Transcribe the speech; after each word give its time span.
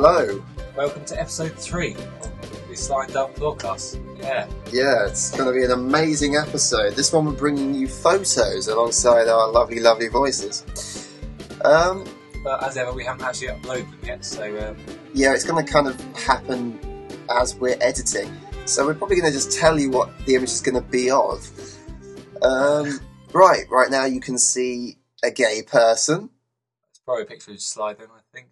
Hello. 0.00 0.44
Welcome 0.76 1.04
to 1.06 1.20
episode 1.20 1.58
three 1.58 1.94
of 1.94 2.68
the 2.68 2.76
Sly 2.76 3.06
and 3.06 3.12
Dove 3.12 3.34
podcast. 3.34 4.00
Yeah, 4.16 4.46
Yeah, 4.70 5.08
it's 5.08 5.36
going 5.36 5.52
to 5.52 5.58
be 5.58 5.64
an 5.64 5.72
amazing 5.72 6.36
episode. 6.36 6.94
This 6.94 7.12
one 7.12 7.24
we're 7.24 7.32
bringing 7.32 7.74
you 7.74 7.88
photos 7.88 8.68
alongside 8.68 9.26
our 9.26 9.50
lovely, 9.50 9.80
lovely 9.80 10.06
voices. 10.06 11.08
Um, 11.64 12.06
but 12.44 12.62
as 12.62 12.76
ever, 12.76 12.92
we 12.92 13.02
haven't 13.02 13.24
actually 13.24 13.48
uploaded 13.48 13.90
them 13.90 13.98
yet, 14.04 14.24
so 14.24 14.68
um, 14.68 14.76
yeah, 15.14 15.34
it's 15.34 15.42
going 15.42 15.66
to 15.66 15.72
kind 15.72 15.88
of 15.88 16.00
happen 16.16 16.78
as 17.28 17.56
we're 17.56 17.76
editing. 17.80 18.32
So 18.66 18.86
we're 18.86 18.94
probably 18.94 19.16
going 19.16 19.32
to 19.32 19.36
just 19.36 19.50
tell 19.50 19.80
you 19.80 19.90
what 19.90 20.10
the 20.26 20.36
image 20.36 20.50
is 20.50 20.60
going 20.60 20.76
to 20.76 20.88
be 20.88 21.10
of. 21.10 21.44
Um, 22.40 23.00
right, 23.32 23.64
right 23.68 23.90
now 23.90 24.04
you 24.04 24.20
can 24.20 24.38
see 24.38 24.98
a 25.24 25.32
gay 25.32 25.62
person. 25.66 26.30
it's 26.88 27.00
probably 27.00 27.24
a 27.24 27.26
picture 27.26 27.50
of 27.50 27.60
Slide 27.60 27.98
then, 27.98 28.06
I 28.16 28.20
think. 28.32 28.50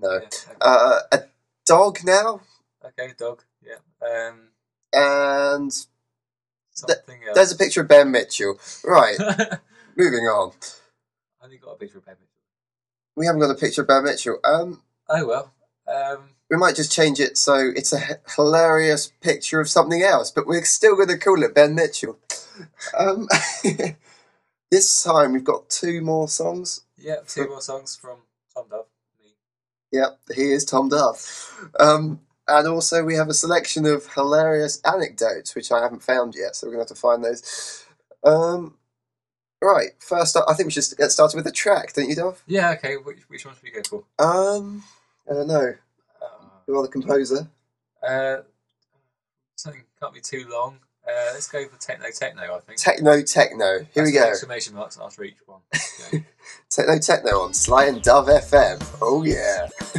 No. 0.00 0.20
Uh, 0.60 1.00
a 1.12 1.18
dog 1.66 1.98
now. 2.04 2.40
okay. 2.84 3.12
dog. 3.18 3.42
Yeah. 3.62 3.76
Um, 4.06 4.48
And 4.92 5.72
else. 5.72 7.34
there's 7.34 7.52
a 7.52 7.56
picture 7.56 7.80
of 7.82 7.88
Ben 7.88 8.10
Mitchell. 8.10 8.58
Right, 8.84 9.16
moving 9.96 10.24
on. 10.24 10.52
only 11.42 11.58
got 11.58 11.72
a 11.72 11.76
picture 11.76 11.98
of 11.98 12.06
Ben 12.06 12.14
Mitchell. 12.14 12.26
We 13.16 13.26
haven't 13.26 13.40
got 13.40 13.50
a 13.50 13.54
picture 13.54 13.82
of 13.82 13.88
Ben 13.88 14.04
Mitchell. 14.04 14.38
Um, 14.44 14.82
Oh 15.08 15.26
well. 15.26 15.52
Um, 15.88 16.30
we 16.50 16.56
might 16.56 16.76
just 16.76 16.92
change 16.92 17.18
it 17.18 17.36
so 17.38 17.72
it's 17.74 17.92
a 17.92 17.98
h- 17.98 18.16
hilarious 18.36 19.10
picture 19.20 19.60
of 19.60 19.68
something 19.68 20.02
else, 20.02 20.30
but 20.30 20.46
we're 20.46 20.64
still 20.64 20.96
going 20.96 21.08
to 21.08 21.18
call 21.18 21.42
it 21.42 21.54
Ben 21.54 21.74
Mitchell. 21.74 22.18
Um, 22.96 23.28
this 24.70 25.02
time 25.02 25.32
we've 25.32 25.44
got 25.44 25.68
two 25.70 26.00
more 26.00 26.28
songs. 26.28 26.82
yeah, 26.96 27.16
two 27.26 27.48
more 27.48 27.60
songs 27.60 27.96
from 27.96 28.16
Tom 28.16 28.16
Dove. 28.16 28.26
Me. 28.26 28.27
Yep, 29.92 30.18
he 30.34 30.52
is 30.52 30.64
Tom 30.64 30.88
Dove. 30.88 31.70
Um, 31.80 32.20
and 32.46 32.66
also 32.68 33.02
we 33.04 33.14
have 33.14 33.28
a 33.28 33.34
selection 33.34 33.86
of 33.86 34.12
hilarious 34.14 34.80
anecdotes, 34.84 35.54
which 35.54 35.72
I 35.72 35.80
haven't 35.82 36.02
found 36.02 36.34
yet, 36.36 36.56
so 36.56 36.66
we're 36.66 36.74
going 36.74 36.86
to 36.86 36.90
have 36.90 36.96
to 36.96 37.00
find 37.00 37.24
those. 37.24 37.84
Um, 38.24 38.76
right, 39.62 39.90
first 39.98 40.36
up, 40.36 40.44
I 40.48 40.54
think 40.54 40.66
we 40.66 40.72
should 40.72 40.84
get 40.96 41.10
started 41.10 41.36
with 41.36 41.44
the 41.46 41.52
track, 41.52 41.92
don't 41.94 42.08
you, 42.08 42.16
Dove? 42.16 42.42
Yeah. 42.46 42.72
Okay. 42.72 42.96
Which, 42.96 43.20
which 43.28 43.44
one 43.46 43.54
should 43.54 43.64
we 43.64 43.70
go 43.70 43.82
for? 43.88 44.04
Um, 44.18 44.84
I 45.30 45.34
don't 45.34 45.48
know. 45.48 45.74
Uh, 46.22 46.44
Who 46.66 46.78
are 46.78 46.82
the 46.82 46.88
composer? 46.92 47.48
uh, 48.06 48.38
something 49.56 49.84
can't 50.00 50.14
be 50.14 50.20
too 50.20 50.46
long. 50.48 50.78
Uh, 51.08 51.30
let's 51.32 51.48
go 51.48 51.66
for 51.66 51.76
techno 51.78 52.06
techno. 52.12 52.42
I 52.56 52.60
think. 52.60 52.78
Techno 52.78 53.22
Techno. 53.22 53.86
Here 53.94 54.04
we 54.04 54.12
go. 54.12 54.24
Exclamation 54.24 54.74
marks 54.74 54.98
after 55.02 55.24
each 55.24 55.38
one. 55.46 55.60
Okay. 56.12 56.24
Techno 56.70 56.98
Techno 56.98 57.30
on 57.40 57.54
Sly 57.54 57.86
and 57.86 58.02
Dove 58.02 58.26
FM. 58.26 58.98
Oh 59.00 59.24
yeah. 59.24 59.68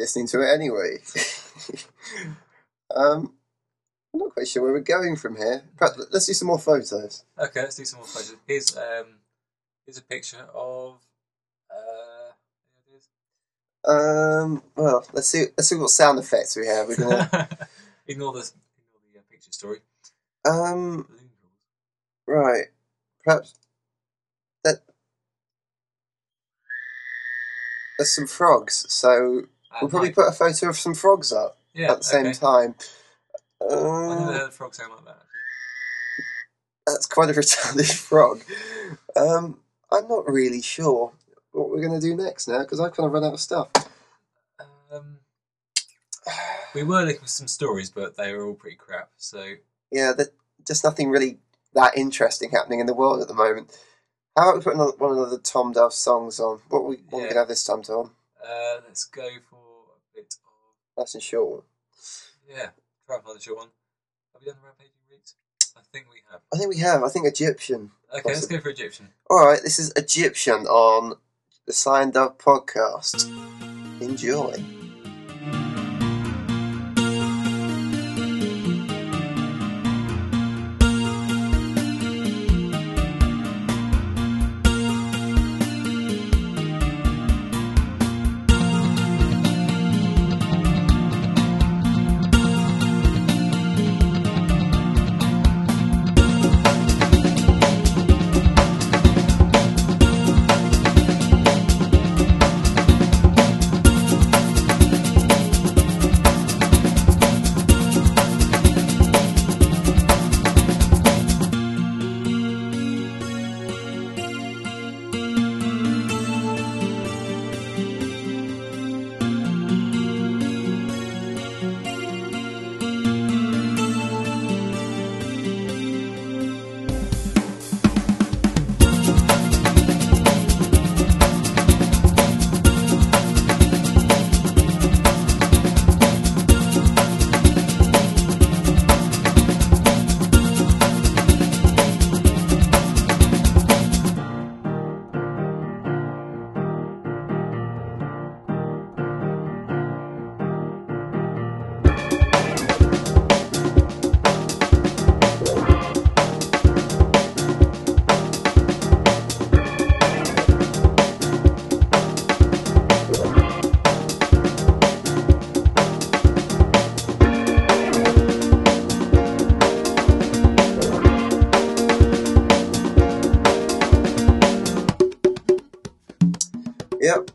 listening 0.00 0.26
to 0.28 0.40
it 0.40 0.52
anyway. 0.52 0.98
um, 2.96 3.34
I'm 4.12 4.20
not 4.20 4.34
quite 4.34 4.48
sure 4.48 4.62
where 4.62 4.72
we're 4.72 4.80
going 4.80 5.14
from 5.14 5.36
here. 5.36 5.62
Perhaps, 5.76 6.06
let's 6.10 6.26
do 6.26 6.32
some 6.32 6.48
more 6.48 6.58
photos. 6.58 7.24
Okay, 7.38 7.60
let's 7.60 7.76
do 7.76 7.84
some 7.84 8.00
more 8.00 8.08
photos. 8.08 8.34
Here's 8.46 8.76
um, 8.76 9.18
here's 9.86 9.98
a 9.98 10.02
picture 10.02 10.46
of. 10.54 10.94
Uh, 11.70 12.32
here 12.74 12.82
it 12.88 12.96
is. 12.96 13.08
Um, 13.84 14.62
well, 14.74 15.06
let's 15.12 15.28
see. 15.28 15.44
Let's 15.56 15.68
see 15.68 15.76
what 15.76 15.90
sound 15.90 16.18
effects 16.18 16.56
we 16.56 16.66
have. 16.66 16.88
We're 16.88 16.96
gonna. 16.96 17.28
ignore 18.08 18.32
the 18.32 18.40
ignore 18.40 19.02
the 19.12 19.18
uh, 19.20 19.22
picture 19.30 19.52
story. 19.52 19.78
um, 20.44 21.06
right. 22.26 22.64
Perhaps 23.22 23.54
that. 24.64 24.78
There's 27.98 28.10
some 28.10 28.26
frogs, 28.26 28.86
so 28.88 29.42
we'll 29.80 29.90
probably 29.90 30.10
put 30.10 30.28
a 30.28 30.32
photo 30.32 30.68
of 30.70 30.76
some 30.76 30.94
frogs 30.94 31.32
up 31.32 31.56
yeah, 31.74 31.92
at 31.92 31.98
the 31.98 32.04
same 32.04 32.26
okay. 32.26 32.38
time. 32.38 32.74
I 33.62 34.14
never 34.16 34.32
Uh, 34.32 34.32
heard 34.32 34.48
a 34.48 34.52
frog 34.52 34.74
sound 34.74 34.92
like 34.94 35.04
that. 35.06 35.22
that's 36.86 37.06
quite 37.06 37.30
a 37.30 37.34
retarded 37.34 37.92
frog. 38.08 38.42
Um, 39.16 39.60
I'm 39.92 40.08
not 40.08 40.28
really 40.28 40.62
sure 40.62 41.12
what 41.52 41.70
we're 41.70 41.80
going 41.86 42.00
to 42.00 42.06
do 42.06 42.16
next 42.16 42.48
now 42.48 42.60
because 42.60 42.80
I've 42.80 42.94
kind 42.94 43.06
of 43.06 43.12
run 43.12 43.24
out 43.24 43.34
of 43.34 43.40
stuff. 43.40 43.68
Um, 44.92 45.18
we 46.74 46.82
were 46.82 47.02
looking 47.04 47.20
for 47.22 47.26
some 47.28 47.48
stories, 47.48 47.90
but 47.90 48.16
they 48.16 48.32
were 48.32 48.46
all 48.46 48.54
pretty 48.54 48.76
crap. 48.76 49.10
So 49.16 49.54
Yeah, 49.90 50.12
there's 50.16 50.30
just 50.66 50.84
nothing 50.84 51.10
really 51.10 51.38
that 51.74 51.96
interesting 51.96 52.50
happening 52.50 52.80
in 52.80 52.86
the 52.86 52.94
world 52.94 53.20
at 53.22 53.28
the 53.28 53.34
moment. 53.34 53.76
How 54.36 54.50
about 54.50 54.58
we 54.58 54.64
put 54.64 54.74
another, 54.74 54.92
one 54.98 55.18
of 55.18 55.30
the 55.30 55.38
Tom 55.38 55.72
Dove 55.72 55.92
songs 55.92 56.40
on? 56.40 56.60
What 56.68 56.84
we 56.84 56.96
what 57.10 57.20
we 57.20 57.22
Yeah. 57.24 57.28
can 57.28 57.36
have 57.38 57.48
this 57.48 57.64
time, 57.64 57.82
Tom? 57.82 58.12
uh, 58.44 58.80
let's 58.86 59.04
go 59.04 59.28
for 59.48 59.59
Nice 61.00 61.14
and 61.14 61.22
short. 61.22 61.64
yeah. 62.46 62.68
Try 63.06 63.16
and 63.16 63.24
find 63.24 63.38
a 63.38 63.40
short 63.40 63.56
one. 63.56 63.68
Have 64.34 64.42
we 64.42 64.46
done 64.46 64.56
the 64.60 64.66
rampaging 64.66 64.92
reads? 65.10 65.34
I 65.74 65.80
think 65.92 66.06
we 66.12 66.18
have. 66.30 66.42
I 66.52 66.58
think 66.58 66.68
we 66.68 66.78
have. 66.80 67.02
I 67.02 67.08
think 67.08 67.26
Egyptian. 67.26 67.90
Okay, 68.12 68.22
let's 68.26 68.46
go 68.46 68.60
for 68.60 68.68
Egyptian. 68.68 69.08
All 69.30 69.46
right, 69.46 69.60
this 69.62 69.78
is 69.78 69.92
Egyptian 69.96 70.66
on 70.66 71.14
the 71.66 71.72
Sly 71.72 72.02
and 72.02 72.12
Dove 72.12 72.36
podcast. 72.36 73.30
Enjoy. 74.02 74.62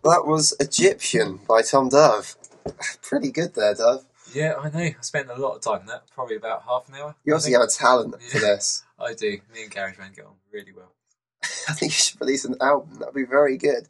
That 0.05 0.27
was 0.27 0.55
Egyptian 0.59 1.39
by 1.49 1.63
Tom 1.63 1.89
Dove. 1.89 2.35
Pretty 3.01 3.31
good 3.31 3.55
there, 3.55 3.73
Dove. 3.73 4.05
Yeah, 4.35 4.53
I 4.53 4.69
know. 4.69 4.79
I 4.79 4.95
spent 5.01 5.31
a 5.31 5.35
lot 5.35 5.55
of 5.55 5.61
time 5.63 5.79
on 5.79 5.85
that, 5.87 6.03
probably 6.13 6.35
about 6.35 6.61
half 6.61 6.87
an 6.87 6.93
hour. 6.93 7.15
You 7.25 7.33
obviously 7.33 7.53
have 7.53 7.63
a 7.63 7.67
talent 7.67 8.21
for 8.21 8.37
this. 8.37 8.83
I 8.99 9.15
do. 9.15 9.39
Me 9.51 9.63
and 9.63 9.71
GarageBand 9.73 10.15
get 10.15 10.25
on 10.25 10.33
really 10.53 10.73
well. 10.77 10.91
I 11.67 11.73
think 11.73 11.91
you 11.91 11.95
should 11.95 12.21
release 12.21 12.45
an 12.45 12.55
album. 12.61 12.99
That'd 12.99 13.15
be 13.15 13.25
very 13.25 13.57
good. 13.57 13.87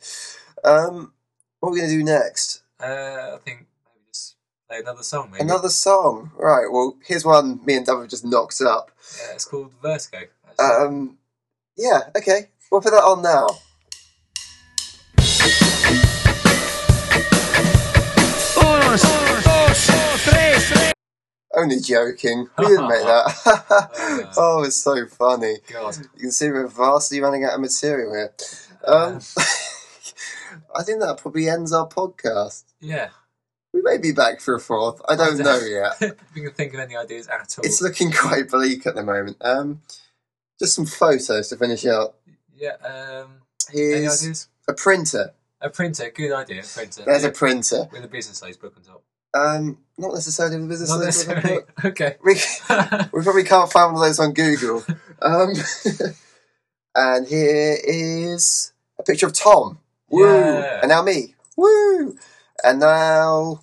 Um, 0.64 1.12
what 1.60 1.70
are 1.70 1.74
we 1.74 1.80
going 1.80 1.92
to 1.92 1.98
do 1.98 2.04
next? 2.06 2.64
Uh, 2.80 2.86
I 3.34 3.38
think 3.44 3.68
maybe 3.84 4.06
just 4.08 4.38
play 4.70 4.80
another 4.80 5.04
song. 5.04 5.32
Maybe. 5.32 5.44
Another 5.44 5.68
song. 5.70 6.32
Right, 6.38 6.68
well, 6.72 6.98
here's 7.06 7.26
one 7.26 7.60
me 7.66 7.76
and 7.76 7.86
Dove 7.86 8.00
have 8.00 8.10
just 8.10 8.24
knocked 8.24 8.62
up. 8.62 8.90
Yeah, 9.20 9.34
it's 9.34 9.44
called 9.44 9.74
Vertigo. 9.82 10.28
Um, 10.60 11.18
yeah, 11.76 12.04
okay. 12.18 12.52
We'll 12.72 12.80
put 12.80 12.92
that 12.92 13.04
on 13.04 13.22
now. 13.22 13.50
Only 21.66 21.80
joking. 21.82 22.48
We 22.60 22.66
didn't 22.68 22.88
make 22.88 23.02
that. 23.04 24.32
oh, 24.38 24.64
it's 24.64 24.76
so 24.76 25.08
funny. 25.08 25.56
God. 25.72 25.98
You 26.16 26.20
can 26.22 26.32
see 26.32 26.50
we're 26.52 26.68
vastly 26.68 27.20
running 27.22 27.44
out 27.44 27.56
of 27.56 27.60
material 27.62 28.14
here. 28.14 28.32
Um, 28.86 29.20
I 30.76 30.84
think 30.84 31.00
that 31.00 31.18
probably 31.18 31.50
ends 31.50 31.74
our 31.74 31.88
podcast. 31.88 32.66
Yeah. 32.80 33.10
We 33.74 33.82
may 33.82 33.98
be 33.98 34.12
back 34.12 34.42
for 34.42 34.54
a 34.56 34.60
fourth. 34.60 35.02
I 35.10 35.16
don't 35.16 35.40
know 35.40 35.58
yet. 35.60 36.16
you 36.36 36.44
can 36.44 36.52
think 36.54 36.76
of 36.76 36.80
any 36.80 36.96
ideas 36.96 37.28
at 37.28 37.56
all. 37.58 37.66
It's 37.66 37.82
looking 37.82 38.12
quite 38.12 38.50
bleak 38.50 38.86
at 38.86 38.94
the 38.94 39.04
moment. 39.04 39.38
Um, 39.42 39.82
just 40.60 40.76
some 40.76 40.86
photos 40.86 41.50
to 41.50 41.58
finish 41.58 41.86
out. 41.88 42.16
Yeah. 42.56 42.76
Um, 42.84 43.42
any 43.74 43.82
Here's 43.82 44.22
ideas? 44.24 44.48
a 44.68 44.74
printer. 44.74 45.34
A 45.62 45.70
printer. 45.72 46.12
Good 46.12 46.32
idea. 46.32 46.62
A 46.62 46.64
printer. 46.64 47.04
There's 47.06 47.24
Yeah, 47.24 47.30
a 47.30 47.32
printer. 47.32 47.90
with 47.92 48.06
a 48.06 48.08
business 48.08 48.38
size 48.38 48.56
book 48.56 48.76
on 48.78 48.84
top. 48.84 49.04
Um, 49.36 49.78
not 49.98 50.14
necessarily 50.14 50.58
the 50.58 50.68
business. 50.68 50.90
Not 50.90 51.04
necessarily. 51.04 51.64
okay. 51.86 52.16
We, 52.24 52.34
we 53.14 53.24
probably 53.24 53.44
can't 53.44 53.72
find 53.72 53.94
one 53.94 54.02
of 54.02 54.08
those 54.08 54.20
on 54.20 54.34
Google. 54.34 54.84
Um, 55.22 55.54
and 56.96 57.28
here 57.28 57.78
is 57.84 58.74
a 58.98 59.04
picture 59.04 59.28
of 59.28 59.34
Tom. 59.34 59.80
Woo! 60.10 60.26
Yeah. 60.26 60.80
And 60.82 60.90
now 60.90 61.02
me. 61.02 61.36
Woo! 61.58 62.18
And 62.64 62.80
now 62.80 63.62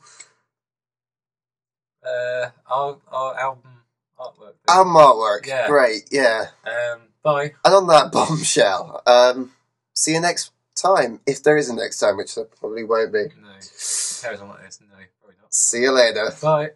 uh, 2.04 2.50
our, 2.70 2.98
our 3.10 3.38
album 3.38 3.82
artwork. 4.18 4.54
thing. 4.66 4.68
album 4.68 4.94
artwork. 4.94 5.46
Yeah. 5.46 5.68
Great, 5.68 6.08
yeah. 6.10 6.46
Um, 6.64 7.00
bye. 7.22 7.52
And 7.64 7.74
on 7.74 7.86
that 7.88 8.12
bombshell, 8.12 9.02
um, 9.06 9.52
see 9.94 10.14
you 10.14 10.20
next 10.20 10.51
time. 10.82 11.20
If 11.26 11.42
there 11.42 11.56
is 11.56 11.68
a 11.68 11.74
next 11.74 11.98
time, 11.98 12.16
which 12.16 12.34
there 12.34 12.44
probably 12.44 12.84
won't 12.84 13.12
be. 13.12 13.24
No. 13.40 13.48
Carries 14.20 14.40
on 14.40 14.48
like 14.48 14.62
this. 14.62 14.80
No, 14.80 14.96
probably 15.20 15.36
not. 15.40 15.52
See 15.54 15.82
you 15.82 15.92
later. 15.92 16.30
Bye. 16.42 16.70